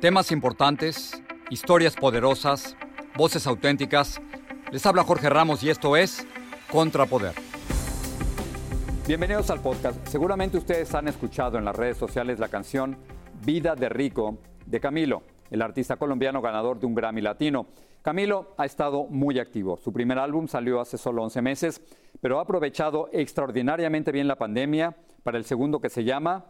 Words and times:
Temas 0.00 0.30
importantes, 0.30 1.20
historias 1.50 1.96
poderosas, 1.96 2.76
voces 3.16 3.46
auténticas. 3.46 4.20
Les 4.70 4.86
habla 4.86 5.02
Jorge 5.02 5.28
Ramos 5.28 5.62
y 5.64 5.70
esto 5.70 5.96
es 5.96 6.24
Contrapoder. 6.70 7.34
Bienvenidos 9.08 9.50
al 9.50 9.60
podcast. 9.60 10.06
Seguramente 10.06 10.58
ustedes 10.58 10.94
han 10.94 11.08
escuchado 11.08 11.58
en 11.58 11.64
las 11.64 11.74
redes 11.74 11.96
sociales 11.96 12.38
la 12.38 12.48
canción 12.48 12.96
Vida 13.44 13.74
de 13.74 13.88
Rico 13.88 14.38
de 14.66 14.78
Camilo, 14.78 15.22
el 15.50 15.62
artista 15.62 15.96
colombiano 15.96 16.40
ganador 16.40 16.78
de 16.78 16.86
un 16.86 16.94
Grammy 16.94 17.22
Latino. 17.22 17.66
Camilo 18.06 18.54
ha 18.56 18.64
estado 18.64 19.08
muy 19.10 19.40
activo. 19.40 19.76
Su 19.78 19.92
primer 19.92 20.20
álbum 20.20 20.46
salió 20.46 20.80
hace 20.80 20.96
solo 20.96 21.24
11 21.24 21.42
meses, 21.42 21.82
pero 22.20 22.38
ha 22.38 22.42
aprovechado 22.42 23.08
extraordinariamente 23.12 24.12
bien 24.12 24.28
la 24.28 24.36
pandemia 24.36 24.96
para 25.24 25.38
el 25.38 25.44
segundo 25.44 25.80
que 25.80 25.90
se 25.90 26.04
llama 26.04 26.44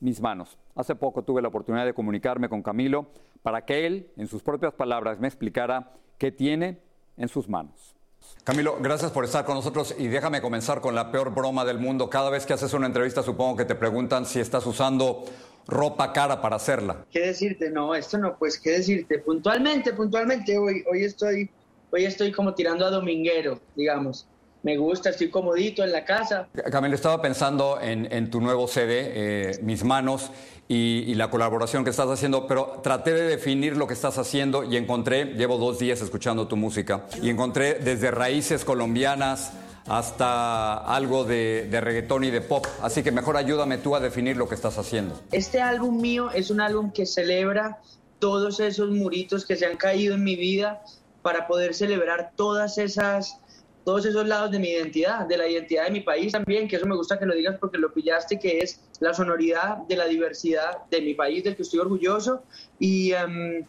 Mis 0.00 0.20
manos. 0.20 0.58
Hace 0.74 0.96
poco 0.96 1.22
tuve 1.22 1.40
la 1.40 1.48
oportunidad 1.48 1.86
de 1.86 1.94
comunicarme 1.94 2.50
con 2.50 2.62
Camilo 2.62 3.06
para 3.42 3.64
que 3.64 3.86
él, 3.86 4.10
en 4.18 4.26
sus 4.26 4.42
propias 4.42 4.74
palabras, 4.74 5.18
me 5.18 5.28
explicara 5.28 5.92
qué 6.18 6.30
tiene 6.30 6.82
en 7.16 7.28
sus 7.28 7.48
manos. 7.48 7.96
Camilo, 8.44 8.76
gracias 8.78 9.10
por 9.10 9.24
estar 9.24 9.46
con 9.46 9.54
nosotros 9.54 9.94
y 9.98 10.08
déjame 10.08 10.42
comenzar 10.42 10.82
con 10.82 10.94
la 10.94 11.10
peor 11.10 11.34
broma 11.34 11.64
del 11.64 11.78
mundo. 11.78 12.10
Cada 12.10 12.28
vez 12.28 12.44
que 12.44 12.52
haces 12.52 12.74
una 12.74 12.86
entrevista 12.86 13.22
supongo 13.22 13.56
que 13.56 13.64
te 13.64 13.74
preguntan 13.74 14.26
si 14.26 14.40
estás 14.40 14.66
usando 14.66 15.24
ropa 15.68 16.12
cara 16.12 16.40
para 16.40 16.56
hacerla. 16.56 17.04
¿Qué 17.12 17.20
decirte? 17.20 17.70
No, 17.70 17.94
esto 17.94 18.18
no, 18.18 18.36
pues, 18.36 18.58
¿qué 18.58 18.70
decirte? 18.70 19.18
Puntualmente, 19.18 19.92
puntualmente, 19.92 20.58
hoy, 20.58 20.82
hoy, 20.90 21.04
estoy, 21.04 21.50
hoy 21.92 22.06
estoy 22.06 22.32
como 22.32 22.54
tirando 22.54 22.86
a 22.86 22.90
dominguero, 22.90 23.60
digamos. 23.76 24.26
Me 24.62 24.76
gusta, 24.76 25.10
estoy 25.10 25.30
comodito 25.30 25.84
en 25.84 25.92
la 25.92 26.04
casa. 26.04 26.48
Camilo, 26.72 26.94
estaba 26.96 27.22
pensando 27.22 27.78
en, 27.80 28.30
tu 28.30 28.40
nuevo 28.40 28.66
CD, 28.66 29.12
eh, 29.14 29.58
Mis 29.62 29.84
Manos, 29.84 30.30
y, 30.66 31.04
y, 31.06 31.14
la 31.14 31.30
colaboración 31.30 31.84
que 31.84 31.90
estás 31.90 32.08
haciendo, 32.08 32.46
pero 32.46 32.80
traté 32.82 33.12
de 33.12 33.22
definir 33.22 33.76
lo 33.76 33.86
que 33.86 33.94
estás 33.94 34.18
haciendo 34.18 34.64
y 34.64 34.76
encontré, 34.76 35.26
llevo 35.34 35.56
dos 35.56 35.78
días 35.78 36.02
escuchando 36.02 36.48
tu 36.48 36.56
música, 36.56 37.06
y 37.22 37.30
encontré 37.30 37.74
desde 37.74 38.10
raíces 38.10 38.64
colombianas, 38.64 39.52
hasta 39.88 40.74
algo 40.76 41.24
de, 41.24 41.68
reggaetón 41.70 42.24
y 42.24 42.30
de 42.30 42.40
pop. 42.40 42.66
Así 42.82 43.02
que 43.02 43.10
mejor 43.12 43.36
ayúdame 43.36 43.78
tú 43.78 43.96
a 43.96 44.00
definir 44.00 44.36
lo 44.36 44.48
que 44.48 44.54
estás 44.54 44.78
haciendo. 44.78 45.18
Este 45.32 45.60
álbum 45.60 46.00
mío 46.00 46.30
es 46.30 46.50
un 46.50 46.60
álbum 46.60 46.92
que 46.92 47.06
celebra 47.06 47.80
todos 48.18 48.60
esos 48.60 48.90
muritos 48.90 49.46
que 49.46 49.56
se 49.56 49.66
han 49.66 49.76
caído 49.76 50.14
en 50.14 50.24
mi 50.24 50.36
vida 50.36 50.82
para 51.22 51.46
poder 51.46 51.74
celebrar 51.74 52.32
todas 52.36 52.78
esas 52.78 53.40
todos 53.84 54.04
esos 54.04 54.28
lados 54.28 54.50
de 54.50 54.58
mi 54.58 54.68
identidad, 54.68 55.26
de 55.26 55.38
la 55.38 55.48
identidad 55.48 55.84
de 55.86 55.90
mi 55.90 56.00
país 56.00 56.30
también, 56.32 56.68
que 56.68 56.76
eso 56.76 56.84
me 56.84 56.94
gusta 56.94 57.18
que 57.18 57.24
lo 57.24 57.34
digas 57.34 57.56
porque 57.58 57.78
lo 57.78 57.90
pillaste, 57.90 58.38
que 58.38 58.58
es 58.58 58.82
la 59.00 59.14
sonoridad 59.14 59.78
de 59.88 59.96
la 59.96 60.04
diversidad 60.04 60.84
de 60.90 61.00
mi 61.00 61.14
país, 61.14 61.42
del 61.42 61.56
que 61.56 61.62
estoy 61.62 61.80
orgulloso. 61.80 62.42
Y, 62.78 63.12
em, 63.12 63.64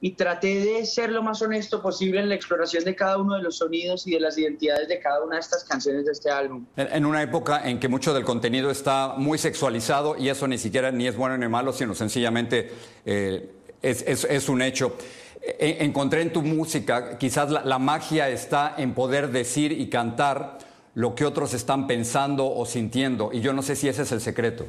y 0.00 0.12
traté 0.12 0.60
de 0.60 0.86
ser 0.86 1.10
lo 1.10 1.22
más 1.22 1.42
honesto 1.42 1.82
posible 1.82 2.20
en 2.20 2.28
la 2.28 2.34
exploración 2.34 2.84
de 2.84 2.94
cada 2.94 3.18
uno 3.18 3.36
de 3.36 3.42
los 3.42 3.58
sonidos 3.58 4.06
y 4.06 4.12
de 4.12 4.20
las 4.20 4.38
identidades 4.38 4.88
de 4.88 4.98
cada 4.98 5.22
una 5.22 5.36
de 5.36 5.40
estas 5.40 5.64
canciones 5.64 6.06
de 6.06 6.12
este 6.12 6.30
álbum. 6.30 6.64
En 6.76 7.04
una 7.04 7.22
época 7.22 7.68
en 7.68 7.78
que 7.78 7.88
mucho 7.88 8.14
del 8.14 8.24
contenido 8.24 8.70
está 8.70 9.14
muy 9.16 9.36
sexualizado 9.36 10.16
y 10.16 10.28
eso 10.28 10.48
ni 10.48 10.58
siquiera 10.58 10.90
ni 10.90 11.06
es 11.06 11.16
bueno 11.16 11.36
ni 11.36 11.48
malo, 11.48 11.72
sino 11.72 11.94
sencillamente 11.94 12.70
eh, 13.04 13.50
es, 13.82 14.48
un 14.48 14.62
hecho. 14.62 14.96
E, 15.42 15.78
encontré 15.80 16.22
en 16.22 16.32
tu 16.32 16.42
música, 16.42 17.18
quizás 17.18 17.50
la, 17.50 17.64
la 17.64 17.78
magia 17.78 18.28
está 18.30 18.74
en 18.78 18.94
poder 18.94 19.30
decir 19.30 19.72
y 19.72 19.88
cantar 19.90 20.58
lo 20.94 21.14
que 21.14 21.24
otros 21.24 21.54
están 21.54 21.86
pensando 21.86 22.50
o 22.50 22.66
sintiendo, 22.66 23.30
y 23.32 23.40
yo 23.40 23.52
no 23.52 23.62
sé 23.62 23.76
si 23.76 23.88
ese 23.88 24.02
es 24.02 24.12
el 24.12 24.20
secreto. 24.20 24.66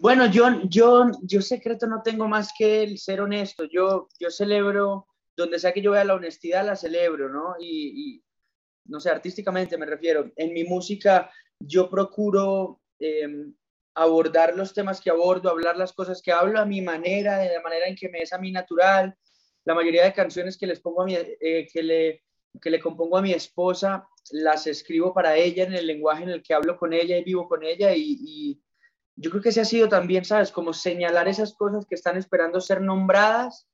Bueno, 0.00 0.24
yo, 0.30 0.46
yo, 0.64 1.10
yo 1.24 1.42
secreto 1.42 1.86
no 1.86 2.00
tengo 2.02 2.26
más 2.26 2.54
que 2.56 2.82
el 2.82 2.96
ser 2.96 3.20
honesto. 3.20 3.64
Yo, 3.64 4.08
yo 4.18 4.30
celebro, 4.30 5.06
donde 5.36 5.58
sea 5.58 5.74
que 5.74 5.82
yo 5.82 5.90
vea 5.90 6.04
la 6.04 6.14
honestidad, 6.14 6.64
la 6.64 6.74
celebro, 6.74 7.28
¿no? 7.28 7.54
Y, 7.60 8.24
no 8.86 8.98
sé, 8.98 9.10
artísticamente 9.10 9.76
me 9.76 9.84
refiero. 9.84 10.32
En 10.36 10.54
mi 10.54 10.64
música 10.64 11.30
yo 11.58 11.90
procuro 11.90 12.80
em, 12.98 13.54
abordar 13.94 14.56
los 14.56 14.72
temas 14.72 15.02
que 15.02 15.10
abordo, 15.10 15.50
hablar 15.50 15.76
las 15.76 15.92
cosas 15.92 16.22
que 16.22 16.32
hablo 16.32 16.58
a 16.58 16.64
mi 16.64 16.80
manera, 16.80 17.36
de 17.36 17.52
la 17.52 17.60
manera 17.60 17.86
en 17.86 17.94
que 17.94 18.08
me 18.08 18.20
es 18.22 18.32
a 18.32 18.38
mí 18.38 18.50
natural. 18.50 19.14
La 19.66 19.74
mayoría 19.74 20.04
de 20.04 20.14
canciones 20.14 20.56
que 20.56 20.66
les 20.66 20.80
pongo 20.80 21.02
a 21.02 21.04
mi, 21.04 21.14
eh, 21.14 21.68
que 21.70 21.82
le, 21.82 22.24
que 22.58 22.70
le 22.70 22.80
compongo 22.80 23.18
a 23.18 23.22
mi 23.22 23.32
esposa, 23.34 24.08
las 24.30 24.66
escribo 24.66 25.12
para 25.12 25.36
ella 25.36 25.64
en 25.64 25.74
el 25.74 25.86
lenguaje 25.86 26.22
en 26.22 26.30
el 26.30 26.42
que 26.42 26.54
hablo 26.54 26.78
con 26.78 26.94
ella 26.94 27.18
y 27.18 27.24
vivo 27.24 27.46
con 27.46 27.62
ella 27.62 27.94
y 27.94 28.58
yo 29.20 29.30
creo 29.30 29.42
que 29.42 29.50
ese 29.50 29.60
ha 29.60 29.66
sido 29.66 29.86
también, 29.86 30.24
¿sabes? 30.24 30.50
Como 30.50 30.72
señalar 30.72 31.28
esas 31.28 31.52
cosas 31.54 31.84
que 31.84 31.94
están 31.94 32.16
esperando 32.16 32.58
ser 32.58 32.80
nombradas, 32.80 33.68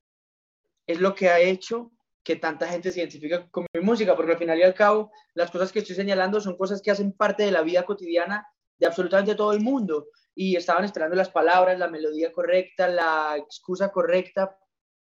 es 0.89 1.01
lo 1.01 1.15
que 1.15 1.29
ha 1.29 1.39
hecho 1.39 1.93
que 2.25 2.35
tanta 2.35 2.67
gente 2.67 2.91
se 2.91 2.99
identifique 2.99 3.49
con 3.53 3.65
mi 3.73 3.81
música, 3.81 4.17
porque 4.17 4.33
al 4.33 4.39
final 4.39 4.59
y 4.59 4.65
al 4.65 4.75
cabo, 4.75 5.13
las 5.35 5.53
cosas 5.53 5.71
que 5.71 5.79
estoy 5.79 5.95
señalando 5.95 6.41
son 6.41 6.57
cosas 6.57 6.83
que 6.83 6.91
hacen 6.91 7.13
parte 7.13 7.45
de 7.45 7.53
la 7.53 7.63
vida 7.63 7.85
cotidiana 7.85 8.45
de 8.77 8.87
absolutamente 8.87 9.37
todo 9.37 9.53
el 9.53 9.61
mundo. 9.61 10.09
Y 10.35 10.57
estaban 10.57 10.85
esperando 10.85 11.15
las 11.15 11.31
palabras, 11.31 11.79
la 11.79 11.89
melodía 11.89 12.33
correcta, 12.33 12.89
la 12.89 13.37
excusa 13.37 13.93
correcta 13.93 14.59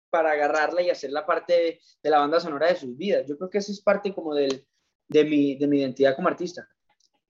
para 0.10 0.31
agarrarla 0.31 0.81
y 0.81 0.90
hacerla 0.90 1.25
parte 1.25 1.80
de, 2.04 2.10
la 2.10 2.20
banda 2.20 2.42
sonora 2.42 2.68
de 2.68 2.75
sus 2.75 2.98
vidas. 2.98 3.25
Yo 3.30 3.38
creo 3.38 3.50
que 3.50 3.60
eso 3.60 3.72
es 3.72 3.81
parte 3.81 4.14
como 4.14 4.36
del, 4.36 4.68
de, 5.08 5.24
mi, 5.24 5.56
de 5.56 5.68
mi 5.68 5.80
identidad 5.80 6.18
como 6.18 6.28
artista. 6.28 6.68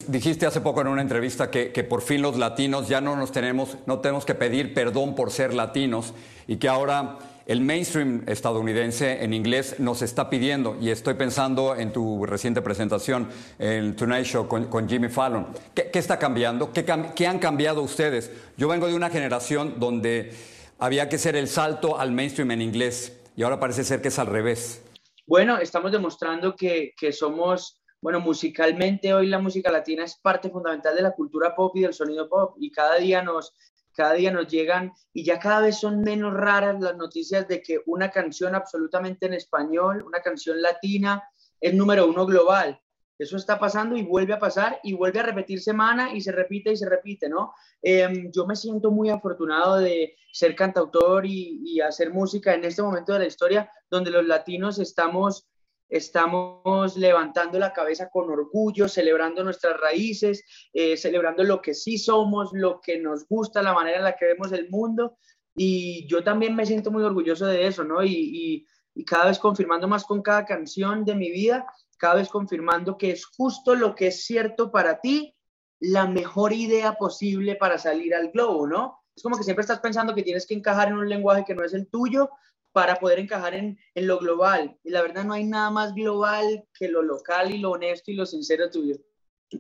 Dijiste 0.08 0.46
hace 0.46 0.62
poco 0.62 0.82
en 0.82 0.88
una 0.88 1.02
entrevista 1.02 1.50
que, 1.50 1.70
por 1.84 2.02
fin 2.02 2.22
los 2.22 2.38
latinos 2.38 2.88
ya 2.88 3.02
no 3.02 3.16
nos 3.16 3.32
tenemos, 3.32 3.78
no 3.86 4.00
tenemos 4.00 4.26
que 4.26 4.36
pedir 4.36 4.74
perdón 4.74 5.16
por 5.16 5.32
ser 5.32 5.54
latinos 5.54 6.14
y 6.48 6.58
que 6.58 6.68
ahora 6.68 7.20
el 7.46 7.62
mainstream 7.62 8.24
estadounidense 8.28 9.24
en 9.24 9.34
inglés 9.34 9.80
nos 9.80 10.02
está 10.02 10.30
pidiendo, 10.30 10.78
y 10.80 10.92
estoy 10.92 11.16
pensando 11.16 11.76
en 11.76 11.92
tu 11.92 12.26
reciente 12.26 12.62
presentación 12.62 13.28
en 13.60 13.96
Tonight 13.96 14.26
Show 14.26 14.48
con, 14.48 14.88
Jimmy 14.88 15.10
Fallon. 15.10 15.48
¿Qué, 15.74 15.90
está 15.94 16.18
cambiando? 16.18 16.72
¿Qué, 16.72 16.86
¿Qué, 17.16 17.28
han 17.28 17.40
cambiado 17.40 17.82
ustedes? 17.82 18.32
Yo 18.56 18.70
vengo 18.70 18.88
de 18.88 18.96
una 18.96 19.10
generación 19.10 19.76
donde 19.78 20.34
había 20.80 21.10
que 21.10 21.18
ser 21.18 21.36
el 21.36 21.48
salto 21.48 22.00
al 22.00 22.12
mainstream 22.12 22.52
en 22.52 22.62
inglés 22.62 23.20
y 23.36 23.44
ahora 23.44 23.60
parece 23.60 23.84
ser 23.84 24.02
que 24.02 24.08
es 24.08 24.20
al 24.20 24.28
revés. 24.28 24.82
Bueno, 25.26 25.58
estamos 25.58 25.92
demostrando 25.92 26.56
que, 26.56 26.94
que 26.98 27.12
somos 27.12 27.83
bueno, 28.04 28.20
musicalmente 28.20 29.14
hoy 29.14 29.28
la 29.28 29.40
música 29.40 29.72
latina 29.72 30.04
es 30.04 30.18
parte 30.18 30.50
fundamental 30.50 30.94
de 30.94 31.04
la 31.04 31.12
cultura 31.12 31.56
pop 31.56 31.74
y 31.78 31.84
del 31.84 31.94
sonido 31.94 32.28
pop 32.28 32.58
y 32.60 32.70
cada 32.70 32.98
día 32.98 33.24
nos, 33.24 33.56
cada 33.94 34.12
día 34.12 34.30
nos 34.30 34.50
llegan 34.50 34.92
y 35.14 35.24
ya 35.24 35.40
cada 35.40 35.62
vez 35.62 35.80
son 35.80 36.02
menos 36.02 36.34
raras 36.34 36.82
las 36.82 36.98
noticias 36.98 37.48
de 37.48 37.62
que 37.62 37.80
una 37.86 38.12
canción 38.12 38.56
absolutamente 38.56 39.28
en 39.28 39.34
español, 39.36 40.04
una 40.06 40.20
canción 40.20 40.62
latina, 40.62 41.24
es 41.62 41.74
número 41.74 42.06
uno 42.06 42.26
global. 42.26 42.78
Eso 43.18 43.38
está 43.38 43.58
pasando 43.58 43.96
y 43.96 44.04
vuelve 44.04 44.34
a 44.34 44.40
pasar 44.40 44.82
y 44.84 44.92
vuelve 44.92 45.22
a 45.22 45.24
repetir 45.24 45.62
semana 45.62 46.14
y 46.14 46.20
se 46.20 46.34
repite 46.34 46.74
y 46.74 46.76
se 46.76 46.90
repite, 46.90 47.30
¿no? 47.30 47.54
Em, 47.82 48.30
yo 48.34 48.46
me 48.46 48.58
siento 48.58 48.92
muy 48.92 49.12
afortunado 49.12 49.78
de 49.78 50.18
ser 50.34 50.56
cantautor 50.56 51.26
y, 51.26 51.62
y 51.64 51.80
hacer 51.80 52.12
música 52.12 52.54
en 52.54 52.66
este 52.66 52.82
momento 52.82 53.14
de 53.14 53.20
la 53.20 53.28
historia 53.28 53.72
donde 53.90 54.12
los 54.12 54.26
latinos 54.26 54.78
estamos 54.78 55.48
estamos 55.94 56.98
levantando 56.98 57.60
la 57.60 57.72
cabeza 57.72 58.10
con 58.10 58.30
orgullo, 58.32 58.88
celebrando 58.88 59.44
nuestras 59.44 59.80
raíces, 59.80 60.44
eh, 60.74 60.98
celebrando 60.98 61.44
lo 61.44 61.62
que 61.62 61.76
sí 61.76 62.00
somos, 62.00 62.50
lo 62.52 62.82
que 62.82 63.00
nos 63.00 63.28
gusta, 63.28 63.62
la 63.62 63.74
manera 63.74 63.98
en 63.98 64.04
la 64.04 64.16
que 64.16 64.26
vemos 64.26 64.52
el 64.52 64.72
mundo. 64.72 65.18
Y 65.56 66.08
yo 66.08 66.24
también 66.24 66.56
me 66.56 66.66
siento 66.66 66.90
muy 66.90 67.04
orgulloso 67.04 67.46
de 67.46 67.68
eso, 67.68 67.84
¿no? 67.84 68.04
Y, 68.04 68.66
y 68.96 69.06
cada 69.06 69.28
vez 69.28 69.38
confirmando 69.38 69.88
más 69.88 70.04
con 70.04 70.24
cada 70.24 70.46
canción 70.46 71.06
de 71.06 71.14
mi 71.14 71.30
vida, 71.30 71.68
cada 71.98 72.16
vez 72.16 72.30
confirmando 72.30 72.98
que 72.98 73.12
es 73.12 73.26
justo 73.28 73.76
lo 73.76 73.94
que 73.94 74.08
es 74.08 74.26
cierto 74.26 74.72
para 74.72 75.00
ti, 75.00 75.36
la 75.80 76.08
mejor 76.08 76.54
idea 76.54 76.94
posible 76.94 77.56
para 77.56 77.78
salir 77.78 78.16
al 78.16 78.32
globo, 78.32 78.66
¿no? 78.66 79.04
Es 79.16 79.22
como 79.22 79.38
que 79.38 79.44
siempre 79.44 79.62
estás 79.62 79.80
pensando 79.80 80.16
que 80.16 80.24
tienes 80.24 80.48
que 80.48 80.56
encajar 80.56 80.88
en 80.88 80.96
un 80.96 81.08
lenguaje 81.08 81.46
que 81.46 81.54
no 81.54 81.64
es 81.64 81.76
el 81.76 81.88
tuyo, 81.88 82.32
para 82.74 82.96
poder 82.96 83.20
encajar 83.20 83.54
en, 83.54 83.80
en, 83.96 84.08
lo 84.08 84.20
global. 84.20 84.78
Y 84.84 84.90
la 84.90 85.02
verdad 85.02 85.24
no 85.24 85.34
hay 85.34 85.46
nada 85.46 85.70
más 85.70 85.94
global 85.94 86.66
que 86.78 86.90
lo 86.90 87.02
local 87.02 87.52
y 87.52 87.60
lo 87.60 87.72
honesto 87.72 88.12
y 88.12 88.16
lo 88.16 88.26
sincero 88.26 88.70
tuyo. 88.70 88.96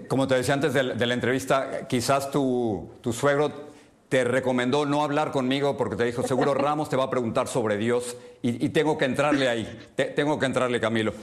Como 0.08 0.28
te 0.28 0.36
decía 0.36 0.56
antes 0.56 0.74
de, 0.74 0.84
la 0.84 1.14
entrevista, 1.14 1.88
quizás 1.88 2.32
tu, 2.32 2.90
tu 3.02 3.14
suegro 3.14 3.72
te 4.10 4.24
recomendó 4.24 4.86
no 4.86 5.04
hablar 5.04 5.32
conmigo 5.32 5.78
porque 5.78 5.96
te 5.96 6.06
dijo, 6.06 6.24
seguro 6.24 6.54
Ramos 6.56 6.90
te 6.90 6.96
va 6.96 7.06
a 7.06 7.10
preguntar 7.10 7.48
sobre 7.48 7.78
Dios 7.78 8.18
y, 8.42 8.70
tengo 8.70 8.98
que 8.98 9.06
entrarle 9.06 9.48
ahí, 9.48 9.80
tengo 10.16 10.38
que 10.38 10.46
entrarle, 10.46 10.80
Camilo. 10.80 11.14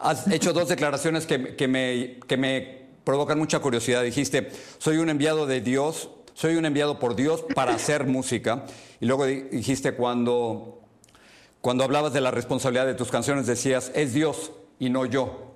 Has 0.00 0.26
hecho 0.28 0.52
dos 0.52 0.68
declaraciones 0.68 1.26
que, 1.26 1.54
que, 1.56 1.68
me, 1.68 2.18
que 2.26 2.36
me 2.36 2.88
provocan 3.04 3.38
mucha 3.38 3.58
curiosidad. 3.58 4.02
Dijiste, 4.02 4.50
soy 4.78 4.96
un 4.96 5.10
enviado 5.10 5.46
de 5.46 5.60
Dios, 5.60 6.10
soy 6.34 6.56
un 6.56 6.64
enviado 6.64 6.98
por 6.98 7.16
Dios 7.16 7.44
para 7.54 7.74
hacer 7.74 8.06
música. 8.06 8.64
Y 9.00 9.06
luego 9.06 9.26
dijiste, 9.26 9.92
cuando, 9.92 10.80
cuando 11.60 11.84
hablabas 11.84 12.12
de 12.12 12.20
la 12.20 12.30
responsabilidad 12.30 12.86
de 12.86 12.94
tus 12.94 13.10
canciones, 13.10 13.46
decías, 13.46 13.92
es 13.94 14.14
Dios 14.14 14.52
y 14.78 14.90
no 14.90 15.04
yo. 15.04 15.54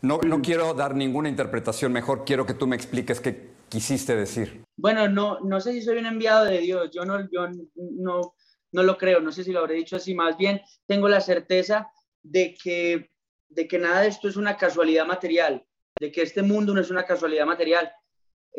No, 0.00 0.20
no 0.24 0.40
quiero 0.40 0.74
dar 0.74 0.94
ninguna 0.94 1.28
interpretación, 1.28 1.92
mejor 1.92 2.24
quiero 2.24 2.46
que 2.46 2.54
tú 2.54 2.66
me 2.66 2.76
expliques 2.76 3.20
qué 3.20 3.50
quisiste 3.68 4.14
decir. 4.14 4.62
Bueno, 4.76 5.08
no, 5.08 5.40
no 5.40 5.60
sé 5.60 5.72
si 5.72 5.82
soy 5.82 5.98
un 5.98 6.06
enviado 6.06 6.44
de 6.44 6.58
Dios, 6.58 6.90
yo 6.92 7.04
no, 7.04 7.28
yo 7.30 7.48
no, 7.74 8.34
no 8.70 8.82
lo 8.82 8.96
creo, 8.96 9.20
no 9.20 9.32
sé 9.32 9.42
si 9.42 9.52
lo 9.52 9.60
habré 9.60 9.74
dicho 9.74 9.96
así, 9.96 10.14
más 10.14 10.36
bien 10.36 10.60
tengo 10.86 11.08
la 11.08 11.20
certeza 11.20 11.90
de 12.22 12.54
que, 12.54 13.10
de 13.48 13.66
que 13.66 13.78
nada 13.78 14.02
de 14.02 14.08
esto 14.08 14.28
es 14.28 14.36
una 14.36 14.56
casualidad 14.56 15.06
material, 15.06 15.64
de 15.98 16.12
que 16.12 16.22
este 16.22 16.42
mundo 16.42 16.72
no 16.72 16.80
es 16.80 16.90
una 16.90 17.04
casualidad 17.04 17.46
material. 17.46 17.90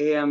Eh, 0.02 0.24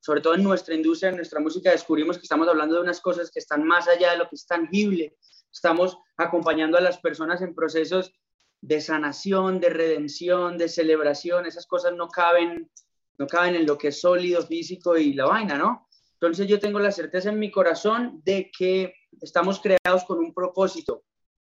sobre 0.00 0.20
todo 0.20 0.34
en 0.34 0.42
nuestra 0.42 0.74
industria, 0.74 1.10
en 1.10 1.16
nuestra 1.16 1.38
música, 1.38 1.70
descubrimos 1.70 2.16
que 2.18 2.24
estamos 2.24 2.48
hablando 2.48 2.74
de 2.74 2.80
unas 2.80 3.00
cosas 3.00 3.30
que 3.30 3.38
están 3.38 3.64
más 3.64 3.86
allá 3.86 4.10
de 4.10 4.18
lo 4.18 4.28
que 4.28 4.34
es 4.34 4.44
tangible. 4.48 5.16
Estamos 5.52 5.96
acompañando 6.16 6.76
a 6.76 6.80
las 6.80 6.98
personas 6.98 7.40
en 7.40 7.54
procesos 7.54 8.12
de 8.60 8.80
sanación, 8.80 9.60
de 9.60 9.70
redención, 9.70 10.58
de 10.58 10.68
celebración. 10.68 11.46
Esas 11.46 11.68
cosas 11.68 11.94
no 11.94 12.08
caben 12.08 12.68
no 13.16 13.28
caben 13.28 13.54
en 13.54 13.64
lo 13.64 13.78
que 13.78 13.88
es 13.88 14.00
sólido, 14.00 14.44
físico 14.44 14.96
y 14.96 15.14
la 15.14 15.26
vaina, 15.26 15.56
¿no? 15.56 15.86
Entonces 16.14 16.48
yo 16.48 16.58
tengo 16.58 16.80
la 16.80 16.90
certeza 16.90 17.30
en 17.30 17.38
mi 17.38 17.52
corazón 17.52 18.20
de 18.24 18.50
que 18.50 18.92
estamos 19.20 19.60
creados 19.60 20.04
con 20.04 20.18
un 20.18 20.34
propósito, 20.34 21.04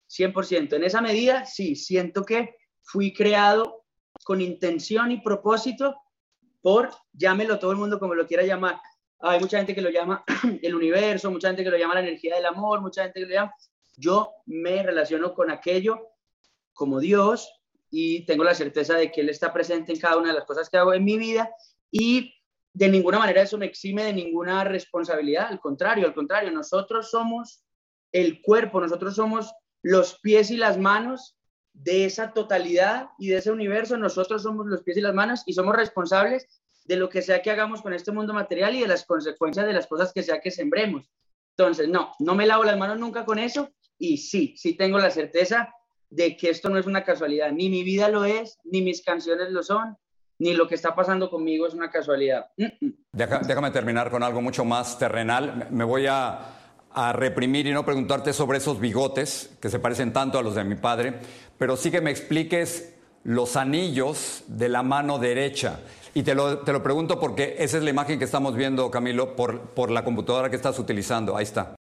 100%. 0.09 0.73
En 0.73 0.83
esa 0.83 1.01
medida, 1.01 1.45
sí, 1.45 1.77
siento 1.77 2.25
que 2.25 2.57
fui 2.81 3.13
creado 3.13 3.85
con 4.25 4.41
intención 4.41 5.11
y 5.13 5.21
propósito 5.21 5.95
por, 6.65 6.89
llámelo 7.13 7.59
todo 7.59 7.69
el 7.69 7.77
mundo 7.77 7.99
como 7.99 8.15
lo 8.15 8.25
quiera 8.25 8.41
llamar. 8.41 8.81
Hay 9.19 9.39
mucha 9.39 9.57
gente 9.57 9.75
que 9.75 9.83
lo 9.83 9.91
llama 9.91 10.23
el 10.63 10.73
universo, 10.73 11.29
mucha 11.29 11.49
gente 11.49 11.63
que 11.63 11.69
lo 11.69 11.77
llama 11.77 11.93
la 11.93 11.99
energía 11.99 12.33
del 12.33 12.47
amor, 12.47 12.81
mucha 12.81 13.03
gente 13.03 13.19
que 13.19 13.27
lo 13.27 13.33
llama... 13.33 13.53
Yo 13.97 14.31
me 14.47 14.81
relaciono 14.81 15.35
con 15.35 15.51
aquello 15.51 15.99
como 16.73 16.99
Dios, 16.99 17.47
y 17.91 18.25
tengo 18.25 18.43
la 18.43 18.55
certeza 18.55 18.95
de 18.95 19.11
que 19.11 19.21
Él 19.21 19.29
está 19.29 19.53
presente 19.53 19.93
en 19.93 19.99
cada 19.99 20.17
una 20.17 20.29
de 20.29 20.39
las 20.39 20.45
cosas 20.45 20.67
que 20.67 20.77
hago 20.77 20.95
en 20.95 21.03
mi 21.03 21.19
vida 21.19 21.51
y 21.91 22.33
de 22.73 22.89
ninguna 22.89 23.19
manera 23.19 23.43
eso 23.43 23.59
me 23.59 23.67
exime 23.67 24.03
de 24.03 24.13
ninguna 24.13 24.63
responsabilidad, 24.63 25.47
al 25.47 25.59
contrario, 25.59 26.07
al 26.07 26.15
contrario, 26.15 26.51
nosotros 26.51 27.11
somos 27.11 27.63
el 28.11 28.41
cuerpo, 28.41 28.81
nosotros 28.81 29.15
somos 29.15 29.53
los 29.83 30.19
pies 30.19 30.49
y 30.49 30.57
las 30.57 30.79
manos 30.79 31.37
de 31.83 32.05
esa 32.05 32.33
totalidad 32.33 33.09
y 33.19 33.29
de 33.29 33.37
ese 33.37 33.51
universo, 33.51 33.97
nosotros 33.97 34.43
somos 34.43 34.65
los 34.65 34.81
pies 34.83 34.97
y 34.97 35.01
las 35.01 35.13
manos 35.13 35.43
y 35.45 35.53
somos 35.53 35.75
responsables 35.75 36.47
de 36.85 36.95
lo 36.95 37.09
que 37.09 37.21
sea 37.21 37.41
que 37.41 37.51
hagamos 37.51 37.81
con 37.81 37.93
este 37.93 38.11
mundo 38.11 38.33
material 38.33 38.75
y 38.75 38.81
de 38.81 38.87
las 38.87 39.05
consecuencias 39.05 39.65
de 39.65 39.73
las 39.73 39.87
cosas 39.87 40.13
que 40.13 40.23
sea 40.23 40.39
que 40.39 40.51
sembremos. 40.51 41.09
Entonces, 41.57 41.89
no, 41.89 42.13
no 42.19 42.35
me 42.35 42.45
lavo 42.45 42.63
las 42.63 42.77
manos 42.77 42.99
nunca 42.99 43.25
con 43.25 43.39
eso 43.39 43.69
y 43.97 44.17
sí, 44.17 44.55
sí 44.57 44.73
tengo 44.73 44.99
la 44.99 45.09
certeza 45.09 45.69
de 46.09 46.37
que 46.37 46.49
esto 46.49 46.69
no 46.69 46.77
es 46.77 46.85
una 46.85 47.03
casualidad. 47.03 47.51
Ni 47.51 47.69
mi 47.69 47.83
vida 47.83 48.09
lo 48.09 48.25
es, 48.25 48.57
ni 48.63 48.81
mis 48.81 49.03
canciones 49.03 49.51
lo 49.51 49.63
son, 49.63 49.97
ni 50.39 50.53
lo 50.53 50.67
que 50.67 50.75
está 50.75 50.95
pasando 50.95 51.29
conmigo 51.29 51.67
es 51.67 51.73
una 51.73 51.89
casualidad. 51.89 52.47
déjame 53.11 53.71
terminar 53.71 54.11
con 54.11 54.23
algo 54.23 54.41
mucho 54.41 54.65
más 54.65 54.97
terrenal. 54.99 55.67
Me 55.71 55.83
voy 55.83 56.05
a, 56.07 56.64
a, 56.95 57.13
reprimir 57.13 57.67
y 57.67 57.71
no 57.71 57.85
preguntarte 57.85 58.33
sobre 58.33 58.57
esos 58.57 58.79
bigotes 58.79 59.55
que 59.61 59.69
se 59.69 59.79
parecen 59.79 60.13
tanto 60.13 60.39
a 60.39 60.43
los 60.43 60.55
de 60.55 60.63
mi 60.63 60.75
padre, 60.75 61.19
pero 61.57 61.77
sí 61.77 61.91
que 61.91 62.01
me 62.01 62.11
expliques 62.11 62.95
los 63.23 63.55
anillos 63.55 64.43
de 64.47 64.69
la 64.69 64.83
mano 64.83 65.19
derecha. 65.19 65.79
Y 66.13 66.23
te 66.23 66.33
lo, 66.33 66.59
te 66.59 66.71
lo 66.71 66.81
pregunto 66.81 67.19
porque 67.19 67.55
esa 67.59 67.77
es 67.77 67.83
la 67.83 67.89
imagen 67.89 68.17
que 68.17 68.25
estamos 68.25 68.55
viendo, 68.55 68.89
Camilo, 68.89 69.35
por, 69.35 69.71
por 69.71 69.91
la 69.91 70.03
computadora 70.03 70.49
que 70.49 70.55
estás 70.55 70.79
utilizando. 70.79 71.35
Ahí 71.35 71.43
está. 71.43 71.75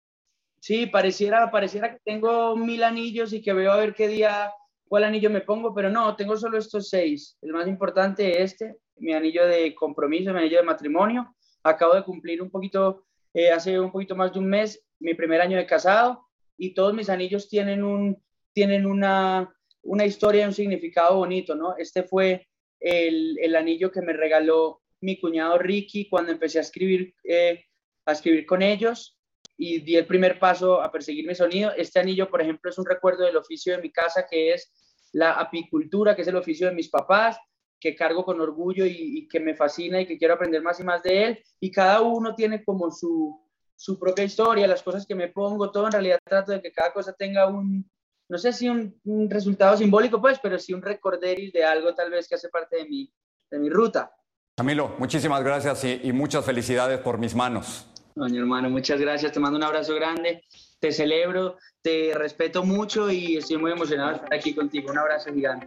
Sí, 0.62 0.86
pareciera, 0.86 1.50
pareciera 1.50 1.90
que 1.90 1.98
tengo 2.04 2.56
mil 2.56 2.84
anillos 2.84 3.32
y 3.32 3.42
que 3.42 3.52
veo 3.52 3.72
a 3.72 3.76
ver 3.76 3.94
qué 3.94 4.06
día, 4.06 4.52
cuál 4.86 5.02
anillo 5.02 5.28
me 5.28 5.40
pongo, 5.40 5.74
pero 5.74 5.90
no, 5.90 6.14
tengo 6.14 6.36
solo 6.36 6.56
estos 6.56 6.88
seis. 6.88 7.36
El 7.42 7.52
más 7.52 7.66
importante 7.66 8.40
es 8.40 8.52
este, 8.52 8.76
mi 8.96 9.12
anillo 9.12 9.44
de 9.44 9.74
compromiso, 9.74 10.32
mi 10.32 10.38
anillo 10.38 10.58
de 10.58 10.62
matrimonio. 10.62 11.34
Acabo 11.64 11.94
de 11.94 12.04
cumplir 12.04 12.40
un 12.40 12.48
poquito, 12.48 13.06
eh, 13.34 13.50
hace 13.50 13.78
un 13.78 13.90
poquito 13.90 14.14
más 14.14 14.32
de 14.32 14.38
un 14.38 14.46
mes, 14.46 14.84
mi 15.00 15.14
primer 15.14 15.40
año 15.40 15.56
de 15.56 15.66
casado 15.66 16.26
y 16.56 16.74
todos 16.74 16.94
mis 16.94 17.08
anillos 17.08 17.48
tienen, 17.48 17.82
un, 17.82 18.22
tienen 18.52 18.86
una, 18.86 19.52
una 19.82 20.04
historia 20.04 20.42
y 20.42 20.46
un 20.46 20.52
significado 20.52 21.16
bonito, 21.16 21.54
¿no? 21.54 21.76
Este 21.76 22.02
fue 22.02 22.46
el, 22.78 23.38
el, 23.40 23.56
anillo 23.56 23.90
que 23.90 24.02
me 24.02 24.12
regaló 24.12 24.82
mi 25.00 25.18
cuñado 25.18 25.58
Ricky 25.58 26.08
cuando 26.08 26.32
empecé 26.32 26.58
a 26.58 26.62
escribir, 26.62 27.14
eh, 27.24 27.64
a 28.06 28.12
escribir 28.12 28.46
con 28.46 28.62
ellos 28.62 29.18
y 29.56 29.80
di 29.80 29.96
el 29.96 30.06
primer 30.06 30.38
paso 30.38 30.80
a 30.80 30.90
perseguir 30.90 31.26
mi 31.26 31.34
sonido. 31.34 31.72
Este 31.76 32.00
anillo, 32.00 32.28
por 32.28 32.40
ejemplo, 32.40 32.70
es 32.70 32.78
un 32.78 32.86
recuerdo 32.86 33.24
del 33.24 33.36
oficio 33.36 33.74
de 33.74 33.82
mi 33.82 33.90
casa, 33.90 34.26
que 34.28 34.52
es 34.52 34.72
la 35.12 35.32
apicultura, 35.32 36.16
que 36.16 36.22
es 36.22 36.28
el 36.28 36.36
oficio 36.36 36.68
de 36.68 36.74
mis 36.74 36.88
papás, 36.88 37.38
que 37.82 37.96
cargo 37.96 38.24
con 38.24 38.40
orgullo 38.40 38.86
y, 38.86 39.26
que 39.28 39.40
me 39.40 39.56
fascina 39.56 40.00
y 40.00 40.06
que 40.06 40.16
quiero 40.16 40.34
aprender 40.34 40.62
más 40.62 40.78
y 40.78 40.84
más 40.84 41.02
de 41.02 41.24
él. 41.24 41.44
Y 41.58 41.72
cada 41.72 42.00
uno 42.00 42.32
tiene 42.36 42.64
como 42.64 42.92
su, 42.92 43.44
su 43.74 43.98
propia 43.98 44.22
historia, 44.22 44.68
las 44.68 44.84
cosas 44.84 45.04
que 45.04 45.16
me 45.16 45.26
pongo, 45.26 45.72
todo 45.72 45.86
en 45.86 45.92
realidad 45.92 46.20
trato 46.24 46.52
de 46.52 46.62
que 46.62 46.70
cada 46.70 46.92
cosa 46.92 47.12
tenga 47.12 47.48
un, 47.48 47.90
no 48.28 48.38
sé 48.38 48.52
si 48.52 48.68
un, 48.68 48.94
resultado 49.28 49.76
simbólico, 49.76 50.20
pues, 50.20 50.38
pero 50.40 50.60
sí 50.60 50.72
un 50.72 50.80
recorderis 50.80 51.52
de 51.52 51.64
algo 51.64 51.92
tal 51.92 52.12
vez 52.12 52.28
que 52.28 52.36
hace 52.36 52.50
parte 52.50 52.76
de 52.76 52.84
mi, 52.84 53.12
de 53.50 53.58
mi 53.58 53.68
ruta. 53.68 54.12
Camilo, 54.56 54.94
muchísimas 54.98 55.42
gracias 55.42 55.82
y, 55.82 56.02
y 56.04 56.12
muchas 56.12 56.44
felicidades 56.44 57.00
por 57.00 57.18
mis 57.18 57.34
manos. 57.34 57.88
Doña 58.14 58.38
hermano, 58.38 58.70
muchas 58.70 59.00
gracias. 59.00 59.32
Te 59.32 59.40
mando 59.40 59.56
un 59.56 59.64
abrazo 59.64 59.96
grande. 59.96 60.44
Te 60.78 60.92
celebro, 60.92 61.56
te 61.80 62.12
respeto 62.14 62.62
mucho 62.62 63.10
y 63.10 63.38
estoy 63.38 63.56
muy 63.56 63.72
emocionado 63.72 64.10
de 64.10 64.16
estar 64.16 64.34
aquí 64.34 64.54
contigo. 64.54 64.92
Un 64.92 64.98
abrazo 64.98 65.32
gigante. 65.32 65.66